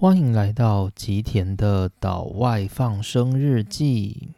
[0.00, 4.30] 欢迎来到吉田的岛外放生日记。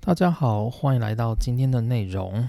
[0.00, 2.48] 大家好，欢迎来到今天的内容。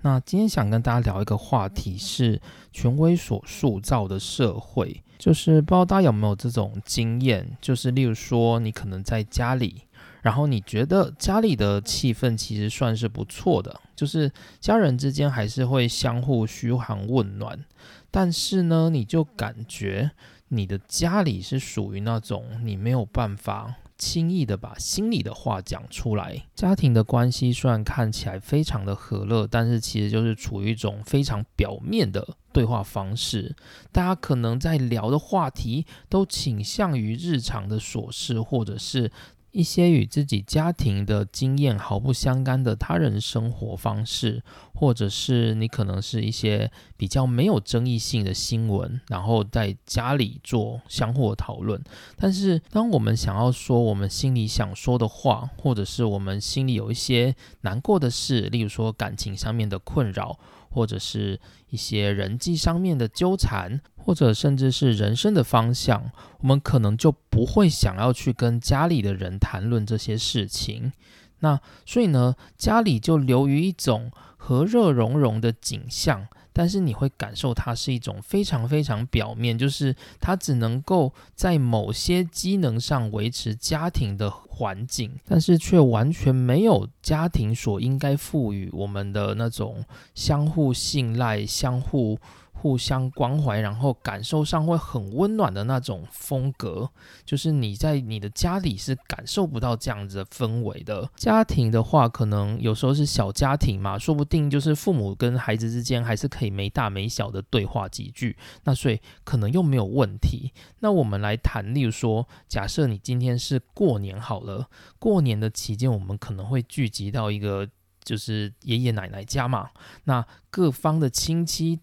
[0.00, 2.42] 那今天想跟大家聊一个话题，是
[2.72, 5.00] 权威所塑造的社会。
[5.16, 9.82] 就是不知道大家有没有这种经验，就是例如说，你可能在家里，
[10.28, 17.64] 然后你觉得家里的气氛其实算是不错的，就是家人之间还是会相互嘘寒问暖，
[18.10, 20.10] 但是呢，你就感觉
[20.48, 23.76] 你的家里是属于那种你没有办法。
[23.96, 33.56] 轻易的把心里的话讲出来，家庭的关系虽然看起来非常的和乐，但是其实就是处于一种非常表面的对话方式。
[33.90, 39.10] 大家可能在聊的话题都倾向于日常的琐事，或者是。
[39.50, 44.42] 一些与自己家庭的经验毫不相干的他人生活方式，
[44.74, 51.82] 或者是你可能是一些比较没有争议性的新闻，然后在家里做相互讨论。
[52.16, 60.38] 但是，当我们想要说我们心里想说的话，或者是我们心里有一些难过的事，例如说感情上面的困扰。
[60.70, 61.40] 或者是
[61.70, 70.94] 一些人际上面的纠缠，或者甚至是人生的方向，我们可能就不会想要去跟家里的人谈论这些事情。
[71.40, 76.26] 那所以呢，家里就流于一种和热融融的景象。
[76.54, 92.18] 但是你会感受它是一种非常非常表面，就是它只能够在某些机能上维持家庭的环境，但是却完全没有家庭所应该赋予我们的那种相互信赖、相互。
[92.60, 96.90] 互相关怀，然后感受上会很温暖的那种风格，
[97.24, 101.08] 就是你在你的家里是感受不到这样子的氛围的。
[101.14, 110.52] 家庭的话，可能有时候是小家庭嘛，说不定就是父母跟孩子之间还是可以没大没小的对话几句，那所以可能又没有问题。
[110.80, 114.68] 那我们来谈，例如说，假设你今天是过年好了，
[114.98, 117.68] 过年的期间我们可能会聚集到一个
[118.02, 119.70] 就是爷爷奶奶家嘛，
[120.04, 121.78] 那各方的亲戚。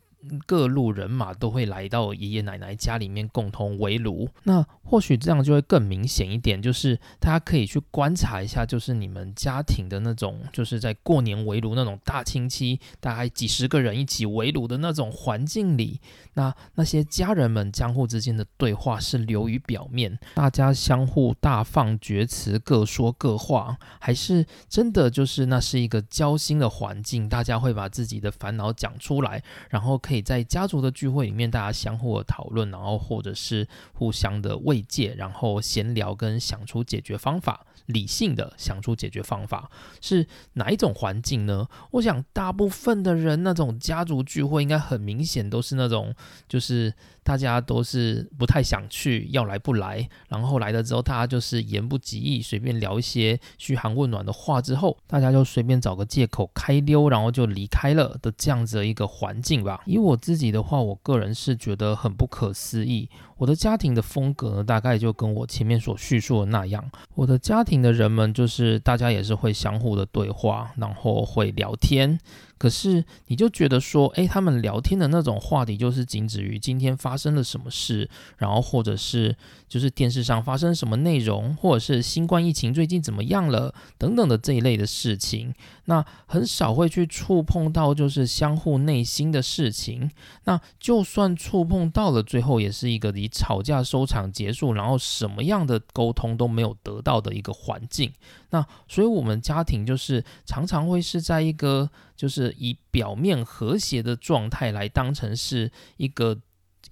[0.46, 16.00] 各路人马都会来到爷爷奶奶家里面共同围炉，那或许这样就会更明显一点，就是大家可以去观察一下，就是你们家庭的那种，就是在过年围炉那种大亲戚，大概几十个人一起围炉的那种环境里，
[16.34, 30.15] 那那些家人们相互之间的对话是流于表面，大家相互大放厥词，各说各话，还是真的就是那是一个交心的环境，大家会把自己的烦恼讲出来，然后可以。
[30.16, 41.68] 可以在家族的聚会里面，大家相互的讨论，然后或者是互相的慰藉，然后闲聊跟想出解决方法，理性的想出解决方法，是哪一种环境呢？
[41.92, 46.16] 我想大部分的人那种家族聚会，应该很明显都是那种
[46.48, 46.94] 就是。
[47.26, 59.82] 大家都是不太想去，要来不来，然后来了之后，大家就是言不及义，随便聊一些嘘寒问暖的话之后，大家就随便找个借口开溜，然后就离开了的这样子的一个环境吧。
[59.88, 63.10] 以我自己的话，我个人是觉得很不可思议。
[63.38, 66.90] 我的家庭的风格呢，大概就跟我前面所叙述的那样。
[67.16, 72.18] 我的家庭的人们，就是大家也是会相互的对话，然后会聊天。
[72.58, 79.36] 可是你就觉得说，诶，他们聊天的那种话题，就是仅止于今天发生了什么事，然后或者是
[79.68, 85.54] 就是电视上发生什么内容，或者是新冠疫情最近怎么样了等等的这一类的事情。
[85.86, 90.10] 那很少会去触碰到就是相互内心的事情。
[90.46, 98.12] 那就算触碰到了，最后也是一个以吵架收场结束，然后什么样的沟通都没有得到的一个环境。
[98.56, 106.40] 那所以我们家庭就是常常会是在一个就是以表面和谐的状态来当成是一个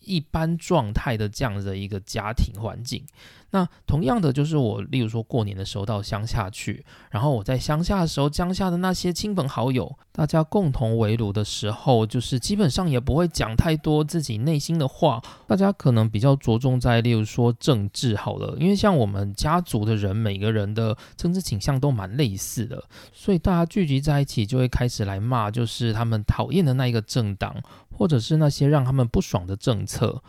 [0.05, 3.05] 一般状态的这样的一个家庭环境。
[3.51, 22.83] 那同样的，就是我，例如说过年的时候到乡下去，然后我在乡下的时候，乡下的那些亲朋好友，大家共同围炉的时候，就是基本上也不会讲太多自己内心的话，大家可能比较着重在，例如说政治好了，因为像我们家族的人，每个人的政治倾向都蛮类似的，
[23.13, 27.55] 所以大家聚集在一起就会开始来骂，就是他们讨厌的那一个政党，
[27.93, 30.21] 或者是那些让他们不爽的政策。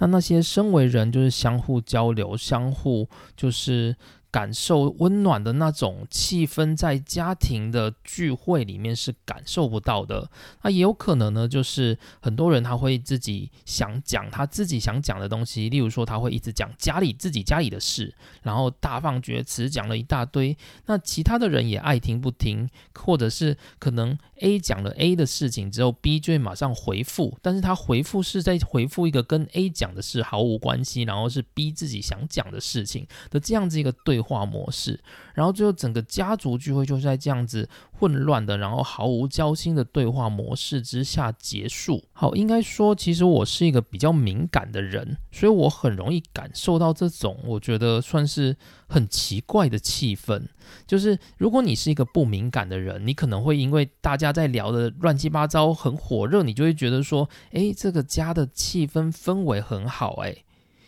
[0.00, 3.96] 那那些身为人，就是相互交流，相互就是
[4.30, 10.30] 感受温暖的那种气氛，在家庭的聚会里面是感受不到的。
[10.62, 20.54] 那也有可能呢，就是很多人他会自己想讲他自己想讲的东西，例如说他会一直讲家里自己家里的事，然后大放厥词讲了一大堆，
[20.84, 34.18] 那其他的人也爱听不听，或者是可能 A 讲了 A 的事情之后，B 就会马上回复，但是他回复是在回复一个跟 A 讲的事毫无关系，然后是 B 自己想讲的事情的这样子一个对。
[34.28, 35.00] 对话模式，
[35.32, 42.04] 然后最后整个家族聚会就是在这样子混乱的，然后毫无交心的对话模式之下结束。
[42.12, 48.54] 好，应该说，其实我是一个比较敏感的人，所以我很容易感受到这种我觉得算是
[48.86, 50.42] 很奇怪的气氛。
[50.86, 60.44] 就是如果你是一个不敏感的人，你可能会因为大家在聊的乱七八糟很火热，你就会觉得说，诶，这个家的气氛氛围很好，诶，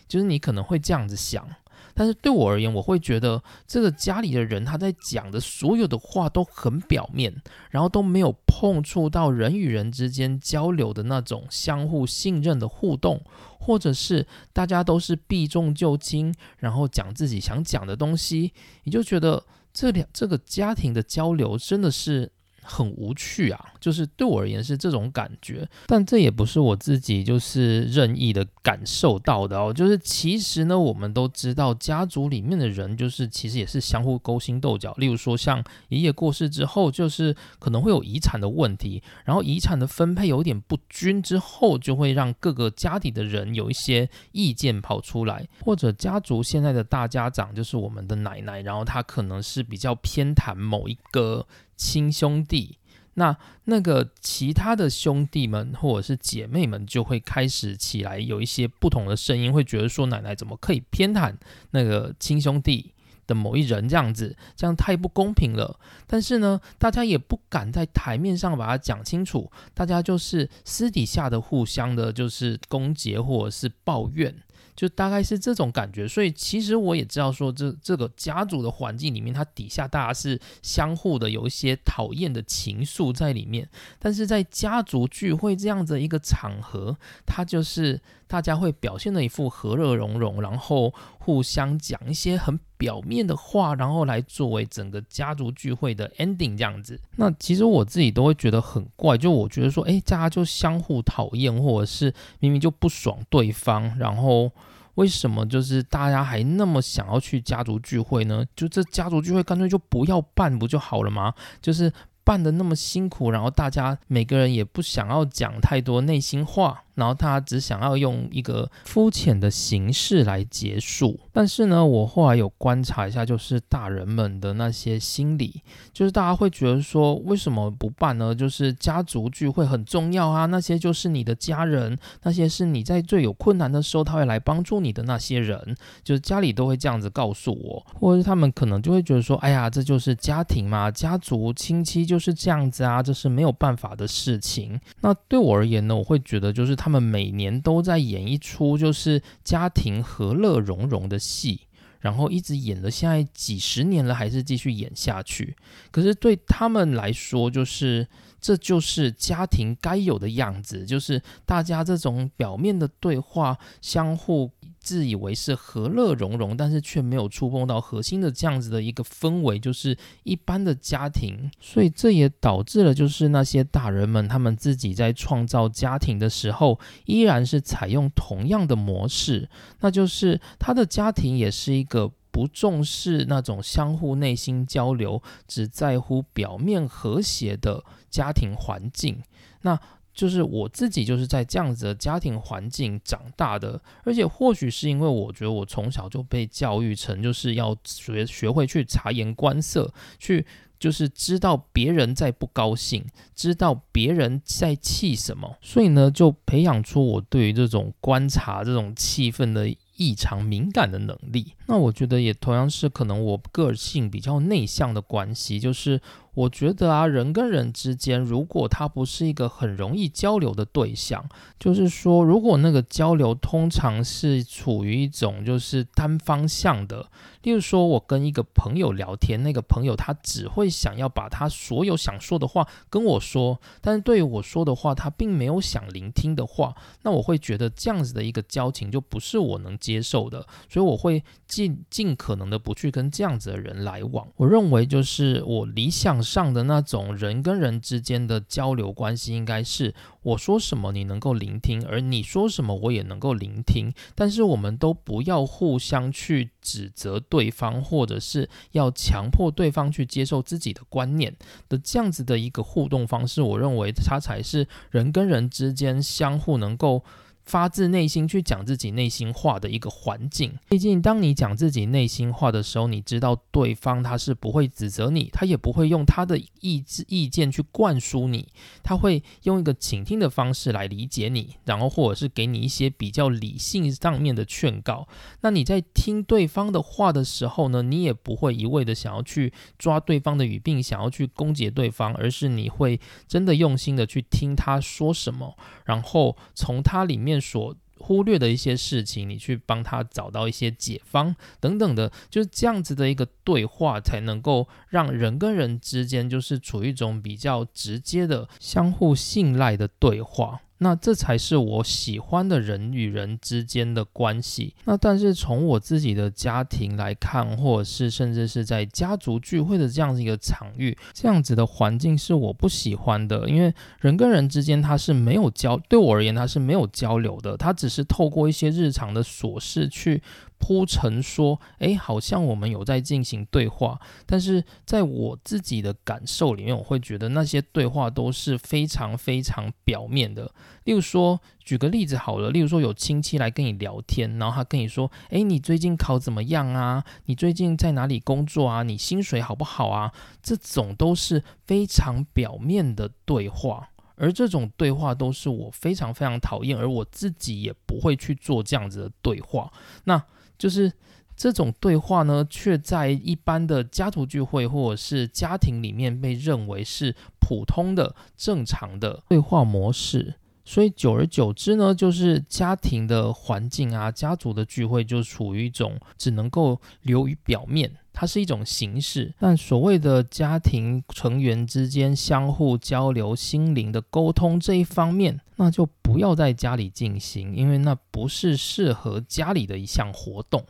[0.07, 1.47] 就是你可能会这样子想。
[1.93, 7.33] 但是对我而言，我会觉得这个家里的人他在讲的所有的话都很表面，
[7.69, 13.21] 然后都没有碰触到人与人之间交流的那种相互信任的互动，
[13.59, 18.53] 或者是大家都是避重就轻，然后讲自己想讲的东西，
[18.83, 19.43] 你就觉得
[19.73, 22.31] 这两这个家庭的交流真的是。
[22.71, 29.73] 很无趣啊，就是对我而言是这种感觉，但这也不是我自己就是任意的感受到的哦。
[29.73, 34.93] 就是其实呢，我们都知道家族里面的人就是其实也是相互勾心斗角。
[34.97, 51.45] 例如说，像爷爷过世之后，就是可能会有遗产的问题，然后遗产的分配有点不均之后，就会让各个家庭的人有一些意见跑出来，或者家族现在的大家长就是我们的奶奶，然后她可能是比较偏袒某一个。
[51.81, 52.77] 亲兄弟，
[53.15, 61.33] 那那个其他的兄弟们或者是姐妹们就会开始起来有一些不同的声音，会觉得说奶奶怎么可以偏袒
[61.71, 62.93] 那个亲兄弟
[63.25, 65.79] 的某一人这样子，这样太不公平了。
[66.05, 74.35] 但是呢，大家也不敢在台面上把它讲清楚，大家就是私底下的互相的，就是攻讦或者是抱怨。
[74.75, 83.69] 就大概是这种感觉，所以其实我也知道说，这这个家族的环境里面，它底下大家是相互的有一些讨厌的情愫在里面。
[83.99, 87.99] 但是在家族聚会这样的一个场合，它就是
[88.31, 96.97] 大家会表现的一副和乐融融，然后互相讲一些很表面的话，然后来作为整个家族聚会的 ending 这样子。
[97.17, 104.49] 那其实我自己都会觉得很怪，就我觉得说，哎，大家就相互讨厌，或者是明明就不爽对方，然后。
[104.95, 108.45] 为什么就是大家还那么想要去家族聚会呢？
[108.57, 111.33] 就这家族聚会干脆就不要办不就好了吗？
[111.61, 111.91] 就是
[112.25, 116.83] 办的那么辛苦，然后大家每个人也不想要讲太多内心话。
[117.01, 128.35] 然后他只想要用一个肤浅的形式来结束，但是呢，我后来有观察一下，就是大人们的那些心理，就是大家会觉得说，为什么不办呢？
[128.35, 144.79] 就是家族聚会很重要啊，那些就是你的家人，那些是你在最有困难的时候他会来帮助你的那些人，就是家里都会这样子告诉我，或者是他们可能就会觉得说，哎呀，这就是家庭嘛，家族亲戚就是这样子啊，这是没有办法的事情。
[145.01, 151.61] 那对我而言呢，我会觉得就是他他们每年都在演一出就是家庭和乐融融的戏，
[152.01, 155.55] 然后一直演了现在几十年了，还是继续演下去。
[155.89, 158.05] 可是对他们来说，就是
[158.41, 164.51] 这就是家庭该有的样子，就是大家这种表面的对话，相互。
[164.81, 179.47] 自以为是和乐融融，但是却没有触碰到核心的这样子的一个氛围，就是一般的家庭，所以这也导致了就是那些大人们他们自己在创造家庭的时候，依然是采用同样的模式，
[179.81, 189.21] 那就是他的家庭也是一个不重视那种相互内心交流，只在乎表面和谐的家庭环境。
[189.61, 189.79] 那
[190.13, 200.45] 就是我自己就是在这样子的家庭环境长大的，而且或许是因为我觉得我从小就被教育成就是要学学会去察言观色，去
[200.79, 209.73] 就是知道别人在不高兴，知道别人在气什么，所以呢就培养出我对于这种观察这种气氛的。
[209.97, 216.01] 异常敏感的能力，那我觉得也同样是可能我个性比较内向的关系，就是
[216.33, 221.27] 我觉得啊，人跟人之间，如果他不是一个很容易交流的对象，
[221.59, 227.05] 就是说，如果那个交流通常是处于一种就是单方向的，
[227.41, 244.25] 例如说，我跟一个朋友聊天，那个朋友他只会想要把他所有想说的话跟我说，但是对于我说的话，他并没有想聆听的话，那我会觉得这样子的一个交情就不是我能接受的，所以我会尽尽可能的不去跟这样子的人来往。
[244.37, 246.20] 我认为就是我理想。
[246.21, 253.93] 上的那种人跟人之间的交流关系，应该是我说什么你能够聆听，而你说什么我也能够聆听。
[254.15, 261.35] 但是我们都不要互相去指责对方，或者是要强迫对方去接受自己的观念
[261.67, 263.41] 的这样子的一个互动方式。
[263.41, 267.03] 我认为它才是人跟人之间相互能够。
[267.45, 270.53] 发自内心去讲自己内心话的一个环境。
[270.69, 278.47] 毕竟，当你讲自己内心话的时候，你知道对方他是不会指责你，他也不会用他的意志意见去灌输你，
[278.83, 285.07] 他会用一个倾听的方式来理解你，然后或者是给你一些比较理性上面的劝告。
[285.41, 297.40] 那你在听对方的话的时候呢，你也不会一味的想要去抓对方的语病，想要去攻击对方，而是你会真的用心的去听他说什么，然后从他里面。
[297.41, 310.61] 所忽略的一些事情，你去帮他找到一些解方等等的，就是这样子的一个对话，才能够让人跟人之间就是处于一种比较直接的相互信赖的对话。
[310.83, 314.73] 那这才是我喜欢的人与人之间的关系。
[314.85, 323.47] 那但是从我自己的家庭来看，或者是甚至是在家族聚会的这样子一个场域，这样子的环境是我不喜欢的。
[323.47, 330.23] 因为人跟人之间他是没有交，对我而言他是没有交流的，他只是透过一些日常的琐事去。
[330.61, 340.53] 铺陈说，哎，好像我们有在进行对话，但是在我自己的感受里面，我会觉得那些对话都是非常非常表面的。
[340.83, 347.03] 例如说，举个例子好了，例如说有亲戚来跟你聊天，然后他跟你说，哎，你最近考怎么样啊？
[347.25, 348.83] 你最近在哪里工作啊？
[348.83, 350.13] 你薪水好不好啊？
[350.43, 359.71] 这种都是非常表面的对话，而这种对话都是我非常非常讨厌，而我自己也不会去做这样子的对话。
[360.05, 360.23] 那
[360.61, 360.93] 就是
[361.35, 370.35] 这种对话呢，却在一般的家族聚会或者是家庭里面被认为是普通的、正常的对话模式。
[370.63, 379.33] 所以久而久之呢，就是家庭的环境啊，家族的聚会就处于一种只能够流于表面，它是一种形式。
[379.39, 385.41] 但所谓的家庭成员之间相互交流、心灵的沟通这一方面。
[385.63, 390.65] 那就不要在家里进行，因为那不是适合家里的一项活动。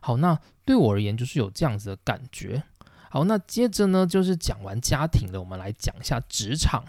[0.00, 2.62] 好，那对我而言就是有这样子的感觉。
[3.08, 6.84] 好，那接着呢，就是讲完家庭了，我们来讲一下职场。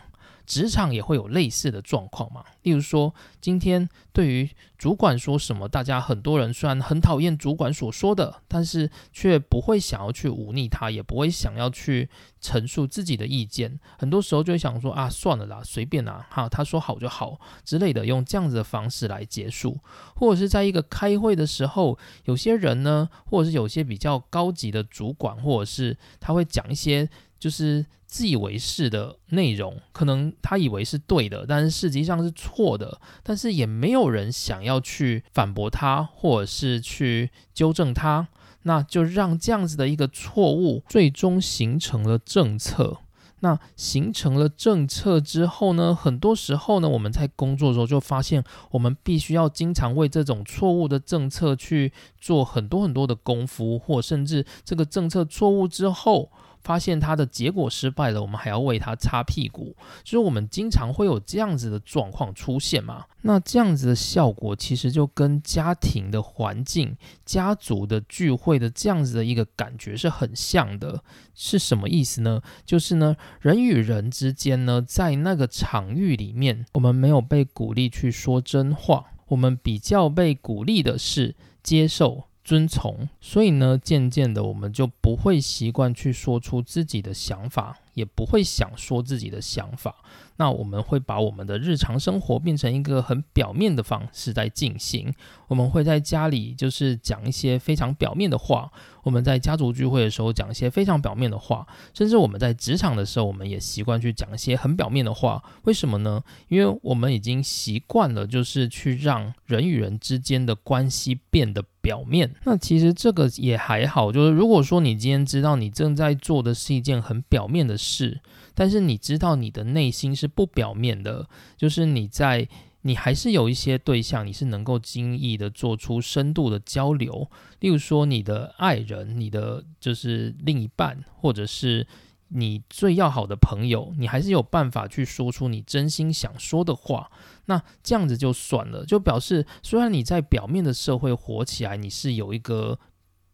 [0.45, 2.43] 职场也会有类似的状况嘛？
[2.63, 12.09] 例如说，今天对于主管说什么，大家很多人虽然很讨厌主管所说的，但是却不会想要去忤逆他，也不会想要去
[12.39, 13.79] 陈述自己的意见。
[13.97, 19.79] 很多时候就会想说啊，算了啦，随便啦，哈，他说好就好之类的，用这样子的方式来结束。
[20.15, 27.09] 或者是在一个开会的时候，有些人呢，或者是有些比较高级的主管，或者是他会讲一些。
[27.45, 32.99] 就是自以为是的内容，可能他以为是对的，但是实际上是错的。
[33.21, 38.27] 但是也没有人想要去反驳他，或者是去纠正他，
[38.63, 42.97] 那就让这样子的一个错误最终形成了政策。
[43.41, 56.31] 那形成了政策之后呢，很多时候呢，我们在工作的时候就发现，我们必须要经常为这种错误的政策去做很多很多的功夫，或甚至这个政策错误之后。
[56.65, 63.05] 发现它的结果失败了，我们还要为它擦屁股，就是我们经常会有这样子的状况出现嘛。
[63.21, 71.03] 那这样子的效果其实就跟家庭的环境、家族的聚会的这样子的一个感觉是很像的。
[71.35, 72.41] 是什么意思呢？
[72.65, 82.25] 就是呢，人与人之间呢，在那个场域里面，我们没有被鼓励去说真话，我们比较被鼓励的是接受。
[82.45, 89.95] 遵从，所以呢，渐渐的，我们就不会习惯去说出自己的想法，也不会想说自己的想法。
[90.37, 95.13] 那我们会把我们的日常生活变成一个很表面的方式在进行。
[95.47, 98.69] 我们会在家里就是讲一些非常表面的话，
[99.03, 105.41] 我们在家族聚会的时候讲一些非常表面的话，甚至我们在职场的时候，我们也习惯去讲一些很表面的话。
[105.63, 106.21] 为什么呢？
[106.49, 112.35] 因为我们已经习惯了，就是去让人与人之间的关系变得表面。
[112.43, 118.19] 那其实这个也还好，就是如果说你今天知道你正在做的是一件很表面的事，
[118.53, 122.47] 但是你知道你的内心是不表面的，就是你在
[122.81, 131.85] 你还是有一些对象，你是能够轻易的做出深度的交流，例如说你的爱人、你的就是另一半，或者是。
[132.29, 137.11] 你最要好的朋友，你还是有办法去说出你真心想说的话。
[137.45, 142.79] 那这样子就算了，就表示虽然你在表面的社会活起来，你是有一个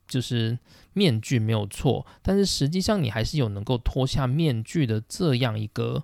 [0.10, 0.60] 就是
[0.93, 6.03] 面具没有错，但是实际上你还是有能够脱下面具的这样一个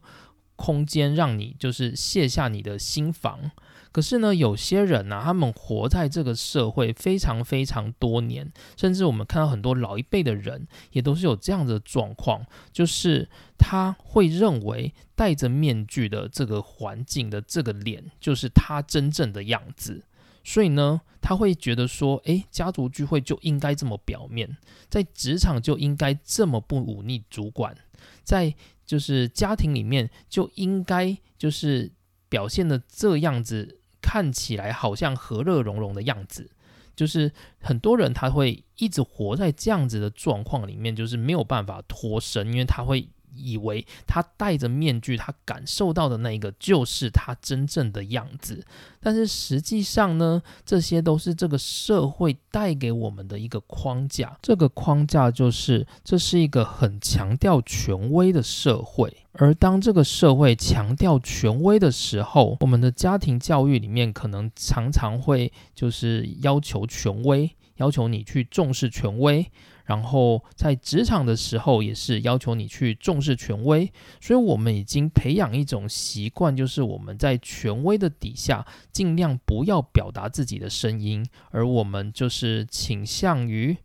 [0.55, 3.51] 空间，让你就是卸下你的心防。
[3.91, 13.27] 可是呢，有些人呢，他们活在这个社会非常非常多年，甚至我们看到很多老一辈的人，也都是有这样的状况，就是
[13.57, 20.03] 他会认为戴着面具的这个环境的这个脸，就是他真正的样子，
[20.47, 24.55] 所以呢，他会觉得说，诶，家族聚会就应该这么表面，
[24.87, 27.75] 在职场就应该这么不忤逆主管，
[28.23, 31.91] 在就是家庭里面就应该就是
[32.29, 33.81] 表现的这样子。
[33.99, 36.49] 看起来好像和乐融融的样子，
[36.95, 43.09] 就是很多人他会一直活在这样子的状况里面，就是没有办法脱身，因为他会。
[43.37, 48.65] 以为他戴着面具，他感受到的那个就是他真正的样子，
[48.99, 54.37] 但是实际上呢，这些都是这个社会带给我们的一个框架。
[54.41, 69.49] 这个框架就是，这是一个很强调权威的社会，而当这个社会强调权威的时候，我们的家庭教育里面可能常常会就是要求权威，要求你去重视权威。
[69.87, 73.89] 然后在职场的时候，也是要求你去重视权威，
[74.19, 83.77] 所以我们已经培养一种习惯，就是我们在权威的底下，尽量不要表达自己的声音，而我们就是倾向于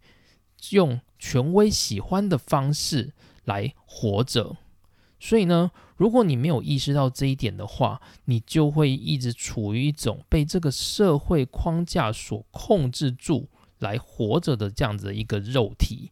[0.71, 3.13] 用权威喜欢的方式
[3.45, 4.57] 来活着。
[5.21, 13.49] 所以呢，如果你没有意识到这一点的话，你就会一直处于一种被这个社会框架所控制住。
[13.83, 16.11] 来活着的这样子的一个肉体，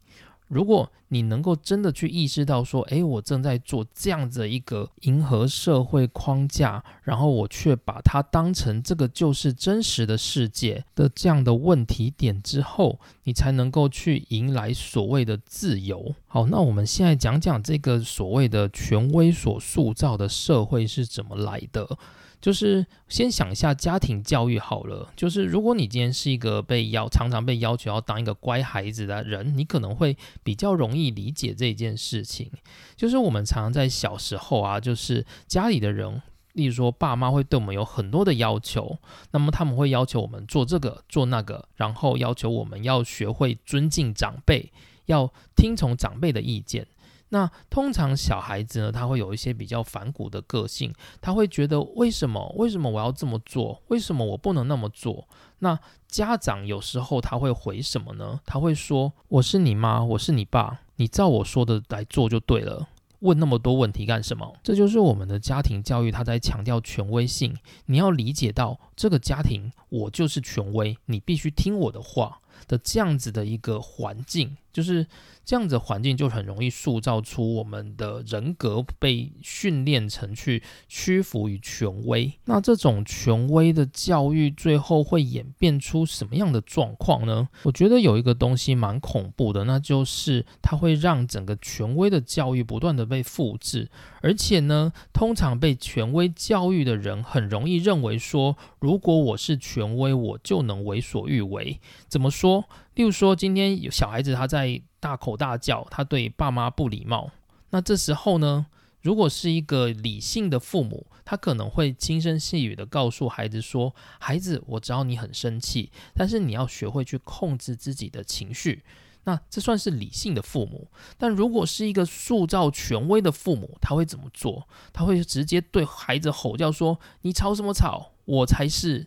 [0.49, 16.15] 如果你能够真的去意识到说，诶，我正在做这样子的一个迎合社会框架，然后我却把它当成这个就是真实的世界的这样的问题点之后，你才能够去迎来所谓的自由。
[16.27, 21.99] 好，那我们现在讲讲这个所谓的权威所塑造的社会是怎么来的。
[22.41, 25.13] 就是先想一下家庭教育好了。
[25.15, 32.51] 就是如果你今天是一个被要常常被要求要当一个乖孩子的人，你可能会比较容易理解这件事情。
[32.97, 36.23] 就是我们常常在小时候啊，就是家里的人，
[36.55, 38.99] 例如说爸妈会对我们有很多的要求，
[39.33, 44.73] 那么他们会要求我们做这个做那个，然后要求我们要学会尊敬长辈，
[45.07, 46.87] 要听从长辈的意见。
[47.31, 53.83] 那通常小孩子呢，他会有一些比较反骨的个性，他会觉得为什么为什么我要这么做？
[53.89, 55.27] 为什么我不能那么做？
[55.61, 58.41] 那家长有时候他会回什么呢？
[58.45, 62.89] 他会说：“我是你妈，我是你爸，你照我说的来做就对了。
[63.21, 67.57] 问那么多问题干什么？”这就是我们的家庭教育，他在强调权威性。
[67.87, 75.07] 你要理解到这个家庭，我就是权威，你必须听我的话的这样子的一个环境，就是。
[75.43, 82.33] 这样子环境就很容易塑造出我们的人格被训练成去屈服于权威。
[82.45, 87.49] 那这种权威的教育最后会演变出什么样的状况呢？
[87.65, 101.81] 我觉得有一个东西蛮恐怖的，那就是它会让整个权威的教育不断的被复制，而且呢，通常被权威教育的人很容易认为说，如果我是权威，我就能为所欲为。
[102.07, 102.67] 怎么说？
[103.01, 104.83] 例如说，今天有小孩子他在。
[105.01, 107.31] 大口大叫，他对爸妈不礼貌。
[107.71, 108.67] 那这时候呢，
[109.01, 118.83] 如果是一个理性的父母，他可能会轻声细语的告诉孩子说：“孩子，我知道你很生气，但是你要学会去控制自己的情绪。”
[119.25, 120.89] 那这算是理性的父母。
[121.17, 124.69] 但如果是一个塑造权威的父母，他会怎么做？
[124.93, 128.13] 他会直接对孩子吼叫说：“你吵什么吵？
[128.27, 129.07] 我才是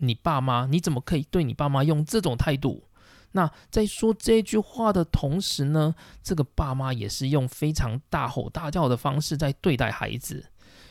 [0.00, 2.82] 你爸妈，你怎么可以对你爸妈用这种态度？”
[3.36, 10.46] 那在说这句话的同时呢，这个爸妈也是用非常大吼大叫的方式在对待孩子。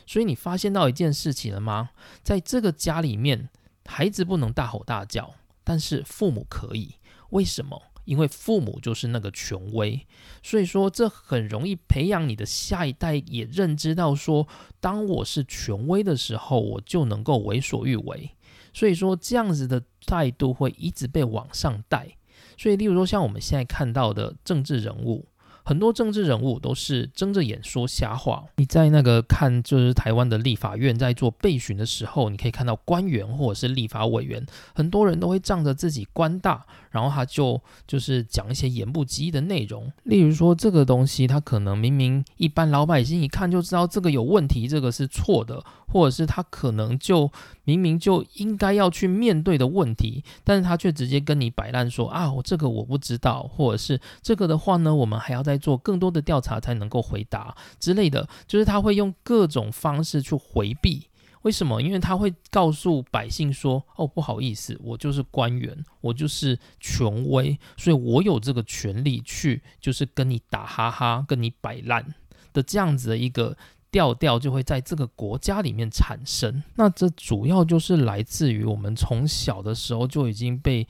[0.06, 1.90] 所以你发现到一件事情了吗？
[2.22, 3.48] 在这个家里面，
[3.84, 6.94] 孩子不能大吼大叫，但是父母可以。
[7.30, 7.82] 为什么？
[8.04, 10.06] 因为父母就是那个权威。
[10.40, 14.46] 所以说，这很容易培养你的下一代也认知到说，
[14.78, 18.30] 当我是权威的时候，我就能够为所欲为。
[18.72, 22.16] 所以说，这样子的态度会一直被往上带。
[22.56, 25.26] 所以，例如说，像我们现在看到的政治人物，
[25.62, 28.44] 很多政治人物都是睁着眼说瞎话。
[28.56, 39.90] 你在那个看，就是台湾的立法院在做备询的时候，你可以看到官员或者是立法委员，很多人都会仗着自己官大，然后他就就是讲一些言不及义的内容。
[40.04, 47.28] 例如说，这个东西他可能明明一般老百姓一看就知道这个有问题，这个是错的，或者是他可能就
[47.66, 61.08] 明明就应该要去面对的问题，但是他却直接跟你摆烂说啊，我这个我不知道，或者是这个的话呢，我们还要再做更多的调查才能够回答之类的，就是他会用各种方式去回避。
[61.42, 61.80] 为什么？
[61.80, 72.14] 因为他会告诉百姓说：“哦，不好意思，我就是官员，我就是权威，所以我有这个权利去，就是跟你打哈哈，跟你摆烂
[72.52, 73.56] 的这样子的一个
[73.90, 76.62] 调调，就会在这个国家里面产生。
[76.74, 80.86] 那这主要就是来自于我们从小的时候就已经被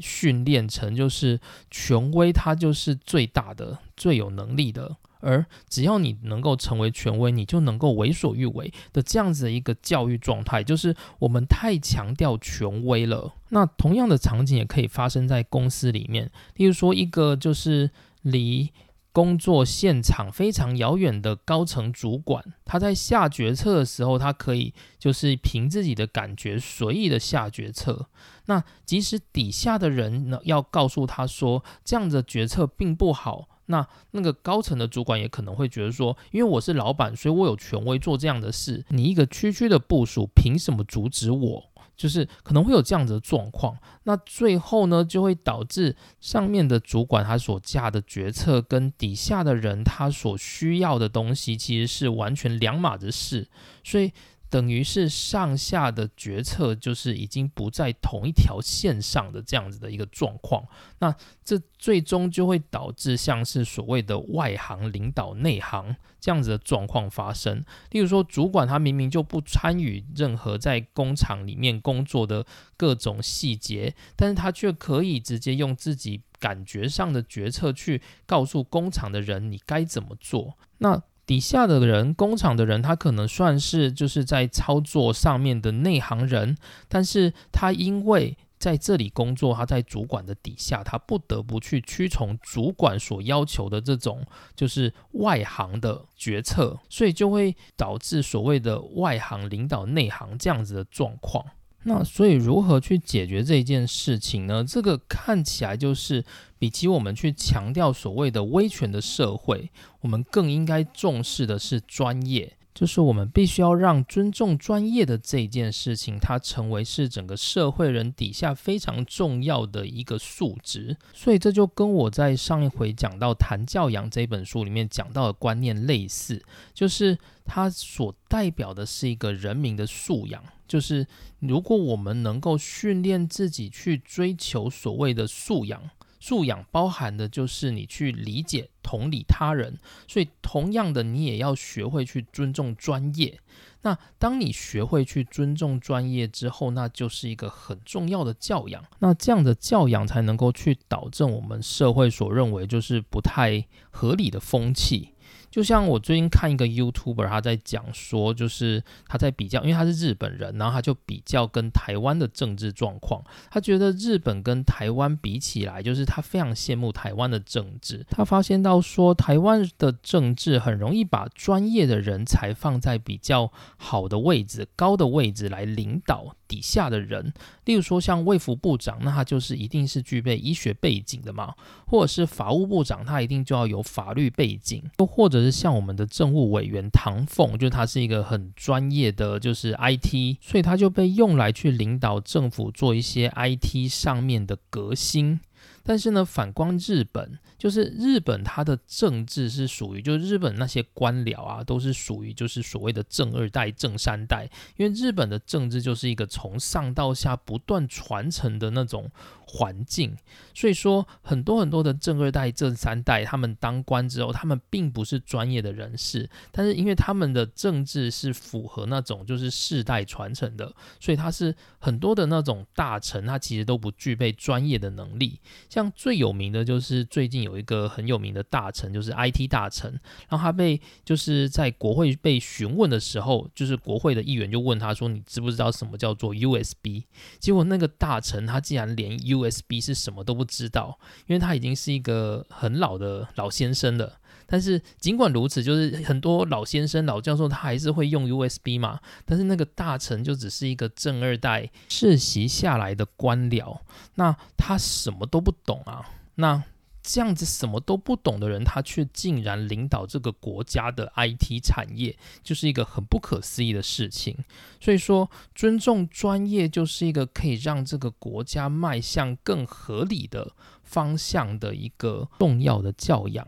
[0.00, 13.32] 训练成，就是权威，他就是最大的、最有能力的。”而只要你能够成为权威，你就能够为所欲为的这样子的一个教育状态，就是我们太强调权威了。
[13.48, 18.70] 那同样的场景也可以发生在公司里面，例如说一个就是离
[19.14, 28.08] 工作现场非常遥远的高层主管，他在下决策的时候，他可以就是凭自己的感觉随意的下决策。
[28.46, 33.48] 那即使底下的人呢要告诉他说这样的决策并不好。
[33.66, 38.84] 那那个高层的主管也可能会觉得说，因为我是老板，所以我有权威做这样的事。
[38.88, 41.64] 你一个区区的部署，凭什么阻止我？
[41.96, 43.76] 就是可能会有这样子的状况。
[44.04, 53.48] 那最后呢，就会导致上面的主管他所下的决策，跟底下的人他所需要的东西，其实是完全两码子事。
[53.82, 54.12] 所以。
[54.54, 60.64] 等于是上下的决策就是已经不在同一条线上的这样子的一个状况，
[61.00, 61.12] 那
[61.44, 67.64] 这最终就会导致像是所谓的外行领导内行这样子的状况发生。
[67.90, 80.56] 例如说，主管他明明就不参与任何在工厂里面工作的各种细节，但是他却可以直接用自己感觉上的决策去告诉工厂的人你该怎么做。
[80.78, 86.56] 那底下的人，工厂的人，他可能算是就是在操作上面的内行人，
[86.88, 101.44] 但是他因为在这里工作，他在主管的底下，他不得不去屈从主管所要求的这种就是外行的决策，所以就会导致所谓的外行领导内行这样子的状况。
[101.84, 104.64] 那所以如何去解决这件事情呢？
[104.64, 106.24] 这个看起来就是，
[106.58, 109.70] 比起我们去强调所谓的威权的社会，
[110.00, 112.56] 我们更应该重视的是专业。
[112.74, 120.96] 就是我们必须要让尊重专业的这件事情，它成为是整个社会人底下非常重要的一个素质。
[121.12, 126.42] 所以这就跟我在上一回讲到《谈教养》这本书里面讲到的观念类似，
[126.72, 130.42] 就是它所代表的是一个人民的素养。
[130.74, 131.06] 就是
[131.38, 135.88] 如果我们能够训练自己去追求所谓的素养。
[136.18, 143.38] 素养包含的就是你去理解、同理他人，所以同样的，你也要学会去尊重专业。
[143.82, 148.82] 那当你学会去尊重专业之后，那就是一个很重要的教养。
[148.98, 155.10] 那这样的教养才能够去导正我们社会所认为就是不太合理的风气。
[155.54, 163.22] 就像我最近看一个 YouTuber，他在讲说，就是他在比较，因为他是日本人，然后他就比较跟台湾的政治状况。
[163.52, 168.04] 他觉得日本跟台湾比起来，就是他非常羡慕台湾的政治。
[168.10, 176.34] 他发现到说，台湾的政治很容易把专业的人才放在比较好的位置、高的位置来领导。
[176.46, 177.32] 底下的人，
[177.64, 181.54] 例如说像卫福部长，那他就是一定是具备医学背景的嘛，
[181.86, 195.40] 或者是法务部长，他一定就要有法律背景，又或者是像我们的政务委员唐凤，就他是一个很专业的，就是 IT，所以他就被用来去领导政府做一些 IT 上面的革新。
[195.86, 204.46] 但是呢，反观日本，就是日本它的政治是属于，就是日本那些官僚啊，都是属于就是所谓的正二代、正三代，
[204.76, 209.10] 因为日本的政治就是一个从上到下不断传承的那种。
[209.46, 210.16] 环境，
[210.54, 225.40] 所以说很多很多的正二代、正三代，他们当官之后，他们并不是专业的人士，但是因为他们的政治是符合那种就是世代传承的，所以他是很多的那种大臣，他其实都不具备专业的能力。
[225.68, 229.90] 像最有名的就是最近有一个很有名的大臣，就是 IT 大臣，
[230.28, 237.04] 然后他被就是在国会被询问的时候，就是国会的议员就问他说：“你知不知道什么叫做 USB？”
[237.38, 244.18] 结果那个大臣他竟然连 USB 是什么都不知道，因为他已经是一个很老的老先生了。
[244.46, 249.00] 但是尽管如此，就是很多老先生、老教授他还是会用 USB 嘛。
[249.24, 253.80] 但是那个大臣就只是一个正二代世袭下来的官僚，
[254.16, 256.06] 那他什么都不懂啊。
[256.34, 256.62] 那
[257.06, 264.34] 这样子什么都不懂的人，他却竟然领导这个国家的 IT 产业，就是一个很不可思议的事情。
[264.80, 273.46] 所以说，尊重专业就是一个可以让这个国家迈向更合理的方向的一个重要的教养。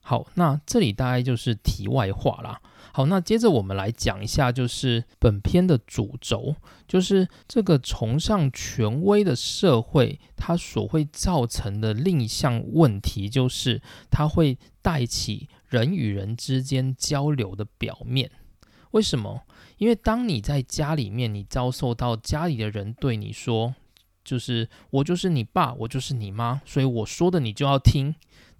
[0.00, 2.62] 好，那这里大概就是题外话啦。
[2.96, 6.54] 好，那接着我们来讲一下，就是本片的主轴，
[6.86, 18.30] 就是这个崇尚权威的社会，它所会造成的另一项问题，就是它会带起人与人之间交流的表面。
[18.92, 19.42] 为什么？
[19.78, 23.74] 因为当你在家里面，你遭受到家里的人对你说，
[24.22, 28.14] 就是我就是你爸，我就是你妈，所以我说的你就要听。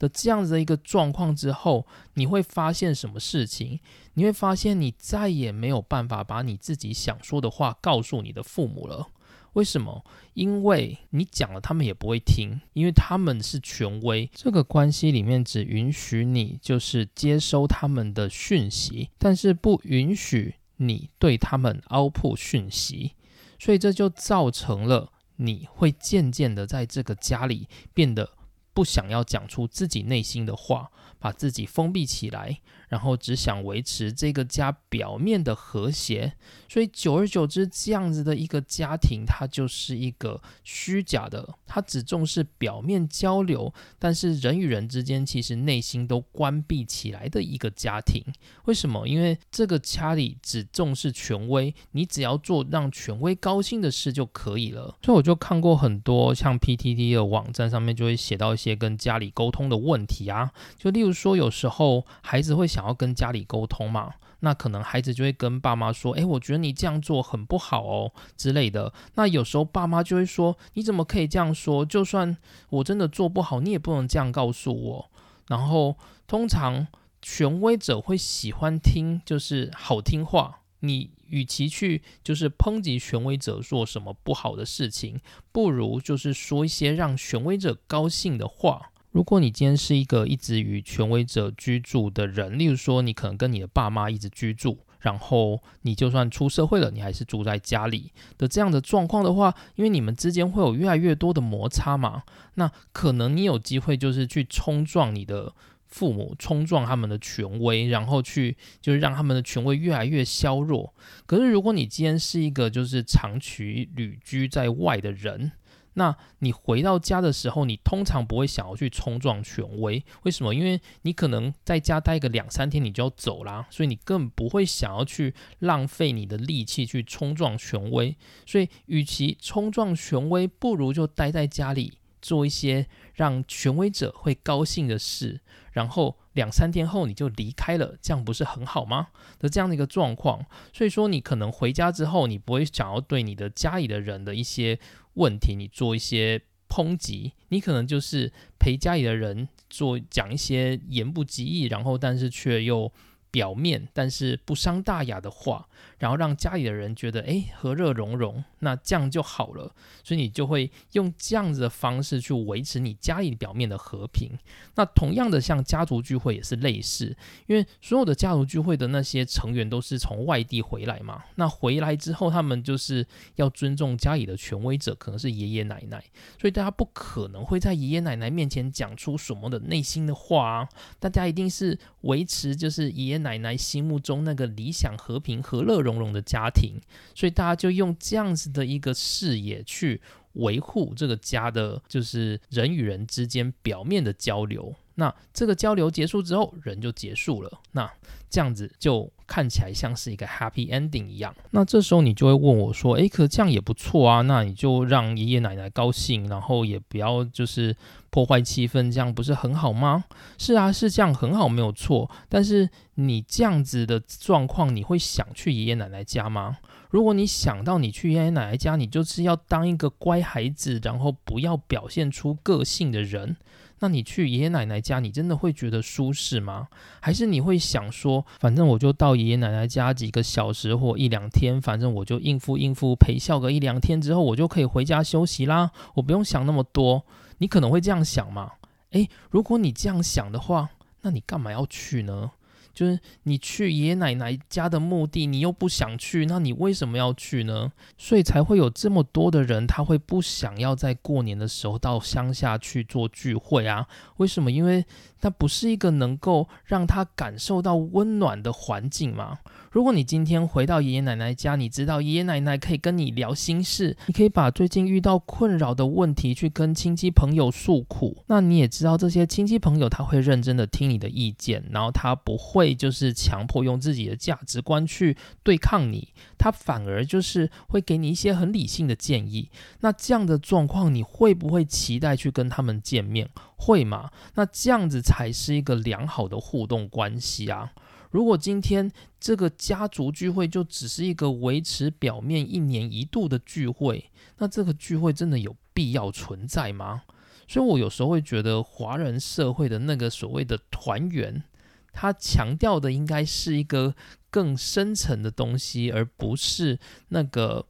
[0.05, 3.81] 的这样子的一个状况之后，你会发现什么事情？
[4.12, 9.09] 你会发现你再也没有办法把你自己想说的话告诉你的父母了。
[9.55, 10.05] 为什么？
[10.35, 14.29] 因为你讲了，他们也不会听，因为他们是权威。
[14.35, 23.12] 这个关系里面只允许你就是接收他们的讯息，但是不允许你对他们 output 讯息。
[23.59, 28.29] 所以这就造成了你会渐渐的在这个家里变得。
[28.74, 32.60] 不想要讲出自己内心的话，把自己封闭起来。
[32.88, 36.35] 然后只想维持这个家表面的和谐，
[36.68, 48.23] 所以久而久之，这样子的一个家庭，它就是一个虚假的，它只重视表面交流，但是人与人之间其实内心都关闭起来的一个家庭。
[48.66, 49.09] 为什么？
[49.09, 54.97] 因为这个家里只重视权威，你只要做让权威高兴的事就可以了。
[55.03, 62.84] 所以我就看过很多像 PTT 的网站上面就会写到一些跟家里沟通的问题啊，就例如说有时候孩子会想。
[62.85, 71.83] 然后跟家里沟通嘛，那可能孩子就会跟爸妈说：“诶，我觉得你这样做很不好哦之类的。”那有时候爸妈就会说：“你怎么可以这样说？
[71.83, 72.37] 就算
[72.68, 75.11] 我真的做不好，你也不能这样告诉我。”
[75.49, 76.87] 然后通常
[77.23, 85.18] 权威者会喜欢听就是好听话，你与其去就是抨击权威者做什么不好的事情，
[85.53, 88.90] 不如就是说一些让权威者高兴的话。
[89.14, 102.24] 如果你今天是一个一直与权威者居住的人，例如说你可能跟你的爸妈一直居住，然后你就算出社会了，你还是住在家里的这样的状况的话，因为你们之间会有越来越多的摩擦嘛，
[102.55, 105.55] 那可能你有机会就是去冲撞你的
[105.87, 110.92] 父母，冲撞他们的权威，然后去就是让他们的权威越来越削弱。
[111.24, 115.53] 可是如果你今天是一个就是长期旅居在外的人，
[115.96, 120.52] 那你回到家的时候，你通常不会想要去冲撞权威，为什么？
[120.52, 128.16] 因为你可能在家待个两三天，你就要走啦，所以你根本不会想要去浪费你的力气去冲撞权威。
[128.44, 139.09] 所以，与其冲撞权威，不如就待在家里做一些让权威者会高兴的事，然后两三天后你就离开了，这样不是很好吗？
[139.38, 144.80] 的这样的一个状况，所以说你可能回家之后，你不会想要对你的家里的人的一些。
[145.14, 152.92] 问题，你做一些抨击，你可能就是陪家里的人做讲一些言不及义，然后但是却又
[153.31, 155.68] 表面但是不伤大雅的话。
[156.05, 164.38] 然后让家里的人觉得哎和乐融融，那这样就好了，所以你就会用这样子的方式去维持你家里表面的和平。
[164.75, 176.05] 那同样的，像家族聚会也是类似，因为所有的家族聚会的那些成员都是从外地回来嘛，那回来之后他们就是要尊重家里的权威者，可能是爷爷奶奶，
[176.38, 180.69] 所以大家不可能会在爷爷奶奶面前讲出什么的内心的话啊，
[181.01, 185.81] 大家一定是维持就是爷爷奶奶心目中那个理想和平和乐。
[185.85, 186.80] 融融的家庭，
[187.14, 190.00] 所以大家就用这样子的一个视野去
[190.35, 194.74] 维护这个家的，就是人与人之间表面的交流。
[194.96, 197.50] 那这个交流结束之后，人就结束了。
[197.72, 197.90] 那
[198.30, 201.35] 这样子就看起来像是一个 happy ending 一样。
[201.50, 204.22] 那这时候你就会问我说：“诶，可这样也不错啊。
[204.22, 207.74] 那你就让爷爷奶奶高兴，然后也不要就是
[208.14, 210.05] 破坏气氛，这样不是很好吗？”
[210.38, 212.09] 是啊，是这样很好，没有错。
[212.29, 216.59] 但是你这样子的状况，你会想去爷爷奶奶家吗？
[216.90, 223.37] 如果你想到你去爷爷奶奶家，你就是要当一个乖孩子，然后不要表现出个性的人。
[223.81, 226.68] 那你去爷爷奶奶家，你真的会觉得舒适吗？
[227.00, 237.03] 还是你会想说，反正我就到爷爷奶奶家几个小时或一两天，反正我就应付应付陪笑个一两天之后，我就可以回家休息啦，我不用想那么多。
[237.38, 238.53] 你可能会这样想嘛？
[238.90, 240.70] 诶，如果你这样想的话，
[241.03, 242.31] 那你干嘛要去呢？
[242.73, 247.70] 就是你去爷爷奶奶家的目的，你又不想去，那你为什么要去呢？
[247.97, 253.87] 所以才会有这么多的人，他会不想要在过年的时候到乡下去做聚会啊？
[254.16, 254.51] 为什么？
[254.51, 254.85] 因为
[255.24, 259.38] 那不是一个能够让他感受到温暖的环境吗。
[259.70, 279.50] 如果你今天回到爷爷奶奶家，你知道爷爷奶奶可以跟你聊心事，你可以把最近遇到困扰的问题去跟亲戚朋友诉苦，那你也知道这些亲戚朋友他会认真的听你的意见，然后他不会就是强迫用自己的价值观去对抗你，他反而就是会给你一些很理性的建议。
[279.80, 283.30] 那这样的状况，你会不会期待去跟他们见面？
[283.56, 284.10] 会吗？
[284.34, 287.72] 那这样子才还是一个良好的互动关系啊。
[288.11, 297.03] 如果今天这个家族聚会就只是一个维持表面一年一度的聚会，那这个聚会真的有必要存在吗？
[297.46, 301.44] 所以我有时候会觉得，华人社会的那个所谓的团圆，
[301.92, 303.94] 它强调的应该是一个
[304.31, 307.66] 更深层的东西，而不是那个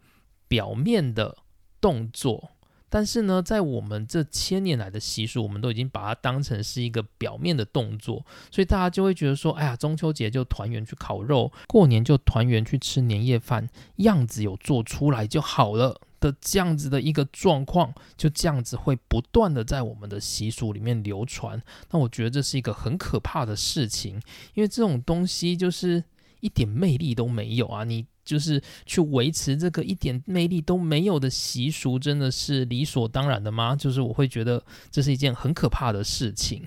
[0.46, 1.38] 表面的
[1.80, 2.52] 动作。
[2.94, 21.60] 但是呢，在我们这千年来的习俗，我们都已经把它当成是一个表面的动作，所以大家就会觉得说，哎呀，中秋节就团圆去烤肉，过年就团圆去吃年夜饭，样子有做出来就好了的这样子的一个状况，就这样子会不断的在我们的习俗里面流传。
[21.90, 24.22] 那我觉得这是一个很可怕的事情，
[24.54, 26.04] 因为这种东西就是
[26.38, 28.06] 一点魅力都没有啊，你。
[28.24, 33.76] 就是去维持这个一点魅力都没有的习俗，真的是理所当然的吗？
[33.76, 36.66] 就是我会觉得这是一件很可怕的事情。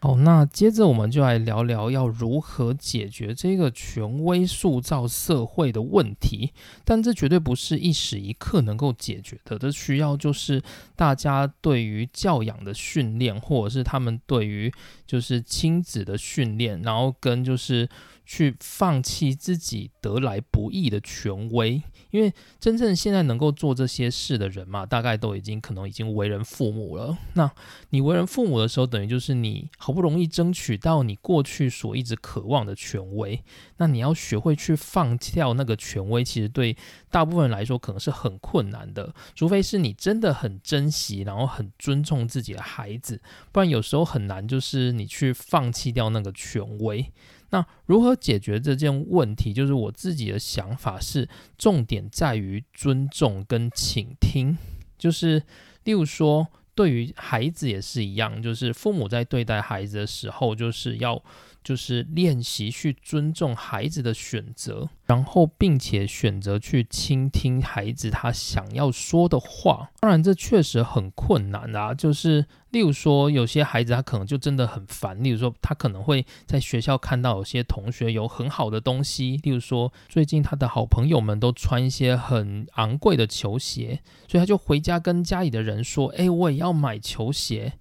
[0.00, 6.52] 好，那接着我们就来聊聊要如何解决这个权威塑造社会的问题。
[6.84, 10.62] 但这绝对不是一时一刻能够解决的，这需要就是
[10.94, 14.72] 大家对于教养的训练，或者是他们对于
[15.06, 17.88] 就是亲子的训练，然后跟就是。
[18.28, 21.80] 去放弃自己得来不易的权威，
[22.10, 27.16] 因为真正现在能够做这些事的人嘛，大概都已经可能已经为人父母了。
[27.34, 27.48] 那
[27.90, 33.42] 你为人父母的时候，等于就是你好不容易争取到你过去所一直渴望的权威，
[33.78, 36.76] 那你要学会去放掉那个权威，其实对
[37.10, 47.10] 大部分人来说可能是很困难的，除非是你真的很珍惜，然后很尊重自己的孩子，不然有时候很难，就是你去放弃掉那个权威。
[47.50, 49.52] 那如何解决这件问题？
[49.52, 54.58] 就是我自己的想法是，重点在于尊重跟倾听。
[54.98, 55.42] 就是，
[55.84, 61.20] 例如说，对于孩子也是一样，就是父母在对待孩子的时候，就是要。
[61.66, 69.90] 就是练习去尊重孩子的选择，然后并且选择去倾听孩子他想要说的话。
[69.98, 71.92] 当然，这确实很困难啊。
[71.92, 75.20] 就是例如说，有些孩子他可能就真的很烦。
[75.24, 87.72] 例如说，他可能会在学校看到有些同学有很好的东西，例如说，最近他的好朋友们都穿一些很昂贵的球鞋，所以他就回家跟家里的人说：“哎，我也要买球鞋。”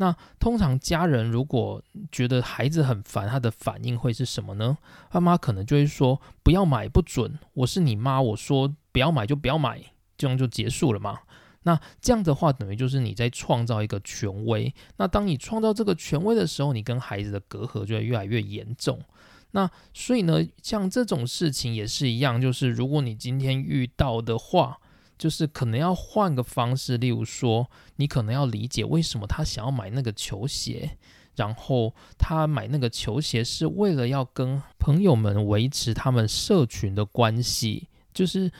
[0.00, 4.78] 那通常家人如果觉得孩子很烦，他的反应会是什么呢？
[5.10, 7.38] 爸妈可能就会说不要买，不准。
[7.52, 11.20] 我是你妈，我说不要买就不要买，这样就结束了嘛。
[11.64, 14.74] 那这样的话，等于就是你在创造一个权威。
[14.96, 18.98] 那当你创造这个权威的时候，你跟孩子的隔阂就会越来越严重。
[19.50, 24.78] 那所以呢，像这种事情也是一样，就是如果你今天遇到的话。
[25.20, 30.96] 就是可能要换个方式，例如说，你可能要理解为什么他想要买那个球鞋，
[31.36, 38.50] 然后他买那个球鞋是为了要跟朋友们维持他们社群的关系，就是。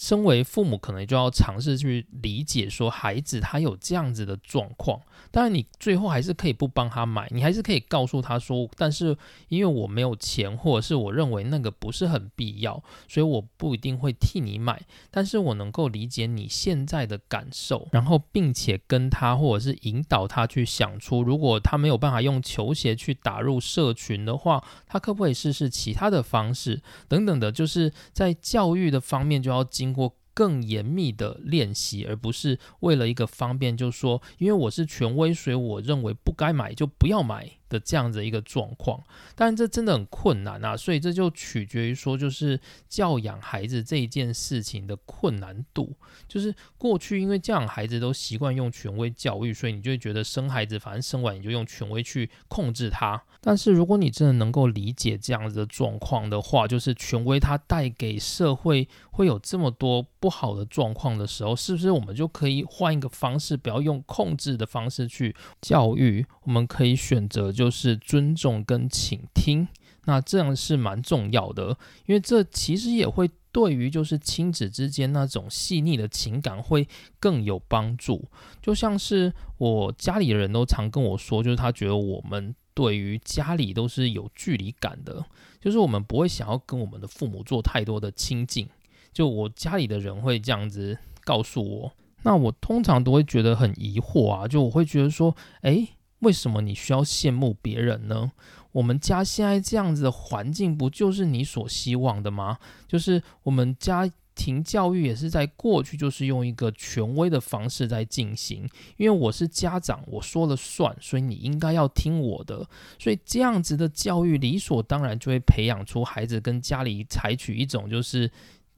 [0.00, 4.98] 身为父母，可能就要尝试去理解，说孩子他有这样子的状况。
[5.30, 9.14] 当然，你最后还是可以不帮他买，你还是可以告诉他说：“但是
[9.48, 14.80] 因为我没有钱，或者是我认为那个不是很必要，所以我不一定会替你买。
[15.10, 29.89] 但是我能够理解你现在的感受，然后并且跟他或者是引导他去想出，如果他没有办法用球鞋去打入社群的话，他可不可以试试其他的方式等等的，就是在教育的方面就要经。
[29.90, 37.58] 经过更严密的练习，而不是为了一个方便，就是说因为我是权威，所以我认为不该买就不要买。
[37.70, 39.02] 的这样子一个状况，
[39.34, 45.94] 但这真的很困难啊，所以这就取决于说，就是教养孩子这一件事情的困难度。
[46.28, 53.22] 就是过去因为教养孩子都习惯用权威教育，所以你就会觉得生孩子反正生完你就用权威去控制他。
[53.40, 66.26] 但是如果你真的能够理解这样子的状况的话，就是权威它带给社会会有这么多不好的状况的时候，是不是我们就可以换一个方式，不要用控制的方式去教育？
[66.42, 67.52] 我们可以选择。
[67.60, 69.68] 就是尊重跟倾听，
[70.06, 76.88] 那这样是蛮重要的，因为这其实也会对于就是亲子之间那种细腻的情感会
[77.18, 78.24] 更有帮助。
[78.62, 85.22] 就像是我家里的人都常跟我说，就是他觉得我们对于家里都是有距离感的，
[85.60, 88.66] 就是我们不会想要跟我们的父母做太多的亲近。
[89.12, 91.92] 就我家里的人会这样子告诉我，
[92.22, 95.86] 那我通常都会觉得很疑惑啊，就我会觉得说，诶。
[96.20, 98.32] 为什么你需要羡慕别人呢？
[98.72, 102.58] 我们家现在这样子的环境，不就是你所希望的吗？
[102.86, 112.66] 就是我们家庭教育也是在过去就是用一个权威的方式在进行，因为我是家长，我说了算，所以你应该要听我的。
[112.98, 118.30] 所以这样子的教育理所当然就会培养出孩子跟家里采取一种就是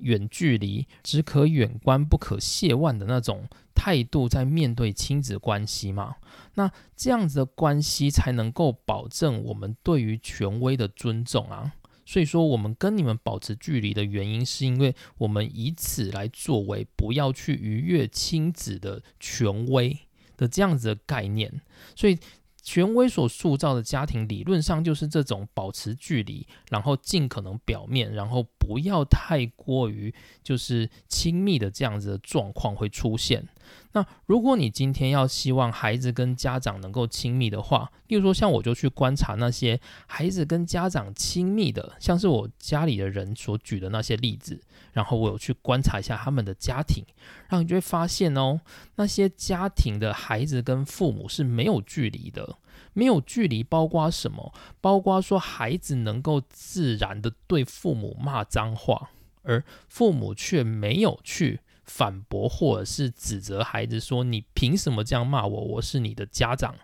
[0.03, 3.49] 远距离、只可远观不可亵玩的那种。
[3.75, 6.17] 态度在面对亲子关系嘛？
[6.55, 11.73] 那这样子的关系才能够保证我们对于权威的尊重啊。
[12.05, 19.99] 所以说，我们跟你们保持距离的原因，是因为我们以此来作为不要去逾越亲子的权威
[20.37, 21.61] 的这样子的概念。
[21.97, 22.19] 所以。
[22.63, 33.47] 权威所塑造的家庭，理论上就是这种保持距离，然后尽可能表面，然后不要太过于就是亲密的这样子的状况会出现。
[33.95, 44.59] 那如果你今天要希望孩子跟家长能够亲密的话，例如说像我就去观察那些孩子跟家长亲密的，像是我家里的人所举的那些例子，
[44.93, 47.05] 然后我有去观察一下他们的家庭，
[47.49, 48.61] 然后你就会发现哦，
[48.97, 52.57] 那些家庭的孩子跟父母是没有距离的，
[52.95, 54.55] 没有距离包括什么？
[54.81, 59.11] 包括说孩子能够自然的对父母骂脏话，
[59.43, 61.61] 而父母却没有去。
[61.95, 65.65] 反驳或者是指责孩子说：“你凭什么这样骂我？
[65.65, 66.75] 我是你的家长。”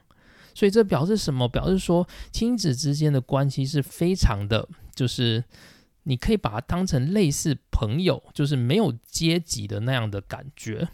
[0.54, 1.48] 所以这表示什么？
[1.48, 5.42] 表示说亲子之间的关系是非常的，就是
[6.02, 10.88] 你可以把它当成类似朋友，就是没有阶级的那样的感觉。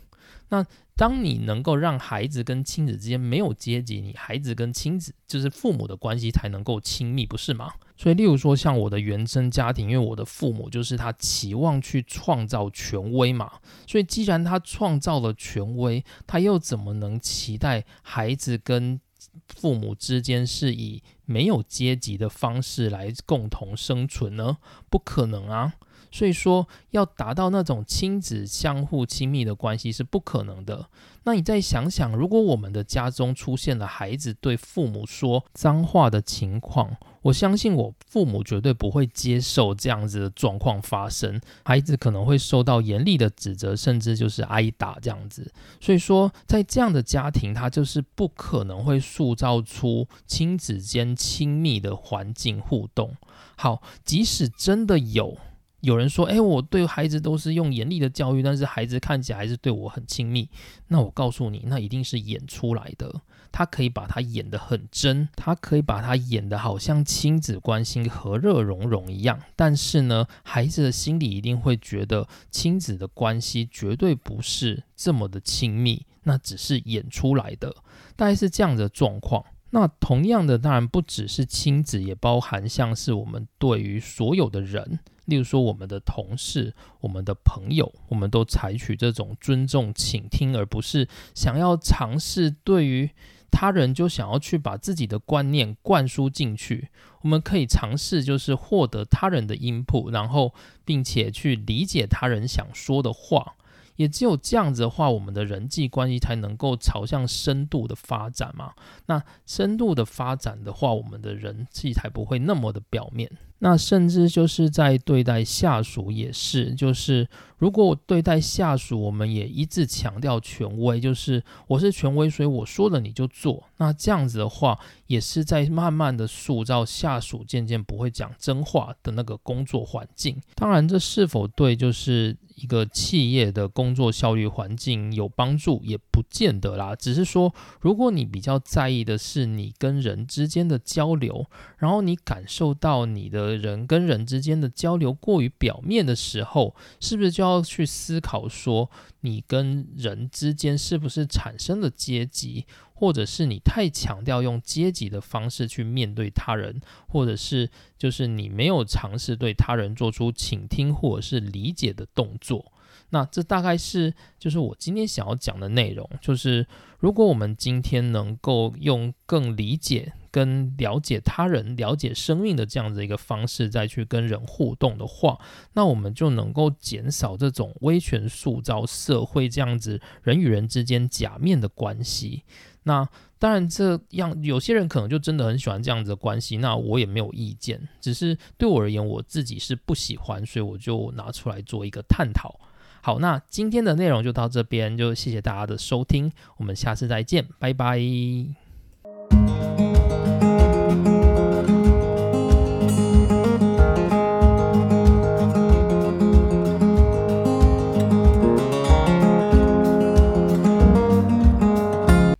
[0.50, 7.72] 那当你能够让孩子跟亲子之间没有阶级，你孩子跟亲子就是父母的关系才能够亲密，不是吗？
[7.96, 13.52] 所以，例如说像我的原生家庭，因为我的父母就是他期望去创造权威嘛，
[13.86, 19.00] 所以既然他创造了权威，他又怎么能期待孩子跟
[19.48, 24.58] 父母之间是以没有阶级的方式来共同生存呢？
[24.90, 25.74] 不可能啊！
[26.14, 30.88] 所以说，要达到那种亲子相互亲密的关系是不可能的。
[31.24, 45.52] 那你再想想，如果我们的家中出现了孩子对父母说脏话的情况，我相信我父母绝对不会接受这样子的状况发生，孩子可能会受到严厉的指责，甚至就是挨打这样子。
[45.80, 53.16] 所以说，在这样的家庭，他就是不可能会塑造出亲子间亲密的环境互动。
[53.56, 55.36] 好，即使真的有。
[55.84, 60.48] 有人说：“哎，我对孩子都是用严厉的教育，但是孩子看起来还是对我很亲密。”
[60.88, 63.20] 那我告诉你，那一定是演出来的。
[63.52, 69.38] 他可以把他演得很真，他可以把他演得好像亲子关系和乐融融一样。
[69.54, 77.72] 但是呢，孩子的心里一定会觉得亲子的关系绝对不是这么的亲密，那只是演出来的，
[78.16, 79.44] 大概是这样的状况。
[79.70, 84.98] 那同样的，当然不只是亲子，也包含像是我们对于所有的人。
[85.26, 93.10] 例如说，我们的同事、我们的朋友，我们都采取这种尊重、倾听，而不是想要尝试对于
[93.50, 96.88] 他人就想要去把自己的观念灌输进去。
[97.22, 100.52] 我们可以尝试，就是获得他人的音谱，然后
[100.84, 103.54] 并且去理解他人想说的话。
[103.96, 108.74] 也只有这样子的话，我们的人际关系才能够朝向深度的发展嘛。
[109.06, 113.30] 那深度的发展的话，我们的人际才不会那么的表面。
[113.64, 117.26] 那甚至就是在对待下属也是，就是。
[117.56, 123.64] 如果我对待下属，我们也一致强调权威，就是我是权威，所以我说了你就做。
[123.78, 130.38] 那这样子的话，也是在慢慢的塑造下属渐渐不会讲真话的那个工作环境。
[130.56, 136.94] 当然，这是否对就是一个企业的工作效率环境有帮助，也不见得啦。
[136.94, 141.46] 只是说，如果你比较在意的是你跟人之间的交流，
[141.78, 148.90] 然后你感受到你的人跟人之间的交流过于表面的时候，是不是就要去思考说，
[149.20, 152.66] 你跟人之间是不是产生了阶级？
[153.04, 162.72] 或者是你太强调用阶级的方式去面对他人，或者是就是你没有尝试对他人做出倾听或者是理解的动作，
[163.10, 166.08] 那这大概是就是我今天想要讲的内容。
[166.22, 166.66] 就是
[166.98, 175.38] 如果我们今天能够用更理解跟了解他人、了解生命的这样子一个方式再去跟人互动的话，
[175.74, 182.44] 那我们就能够减少这种威权塑造社会这样子人与人之间假面的关系。
[182.84, 183.06] 那
[183.38, 187.88] 当然，这样有些人可能就真的很喜欢这样子的关系，那我也没有意见。
[188.00, 192.58] 只是对我而言，我自己是不喜欢，所以我就拿出来做一个探讨。
[193.02, 198.63] 好，那今天的内容就到这边，就谢谢大家的收听，我们下次再见，拜拜。